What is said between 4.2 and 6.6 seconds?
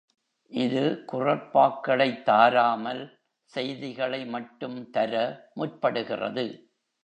மட்டும் தர முற்படுகிறது.